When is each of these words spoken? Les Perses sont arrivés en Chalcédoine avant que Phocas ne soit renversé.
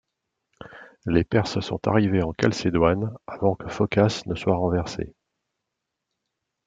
Les 1.05 1.23
Perses 1.23 1.59
sont 1.61 1.87
arrivés 1.87 2.23
en 2.23 2.33
Chalcédoine 2.41 3.13
avant 3.27 3.53
que 3.53 3.67
Phocas 3.69 4.23
ne 4.25 4.33
soit 4.33 4.55
renversé. 4.57 5.13